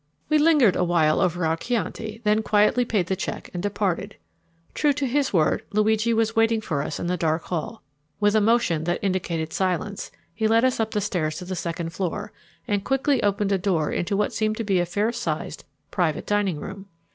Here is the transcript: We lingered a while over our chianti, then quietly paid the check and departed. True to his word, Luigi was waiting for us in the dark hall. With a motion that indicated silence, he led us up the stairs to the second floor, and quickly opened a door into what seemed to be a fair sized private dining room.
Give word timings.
We 0.29 0.39
lingered 0.39 0.75
a 0.75 0.83
while 0.83 1.21
over 1.21 1.45
our 1.45 1.55
chianti, 1.55 2.21
then 2.23 2.41
quietly 2.41 2.85
paid 2.85 3.05
the 3.05 3.15
check 3.15 3.51
and 3.53 3.61
departed. 3.61 4.15
True 4.73 4.93
to 4.93 5.05
his 5.05 5.31
word, 5.31 5.61
Luigi 5.73 6.11
was 6.11 6.35
waiting 6.35 6.59
for 6.59 6.81
us 6.81 6.99
in 6.99 7.05
the 7.05 7.17
dark 7.17 7.43
hall. 7.43 7.83
With 8.19 8.33
a 8.35 8.41
motion 8.41 8.85
that 8.85 8.97
indicated 9.03 9.53
silence, 9.53 10.09
he 10.33 10.47
led 10.47 10.65
us 10.65 10.79
up 10.79 10.89
the 10.89 11.01
stairs 11.01 11.37
to 11.37 11.45
the 11.45 11.55
second 11.55 11.93
floor, 11.93 12.31
and 12.67 12.83
quickly 12.83 13.21
opened 13.21 13.51
a 13.51 13.59
door 13.59 13.91
into 13.91 14.17
what 14.17 14.33
seemed 14.33 14.57
to 14.57 14.63
be 14.63 14.79
a 14.79 14.87
fair 14.87 15.11
sized 15.11 15.65
private 15.91 16.25
dining 16.25 16.59
room. 16.59 16.87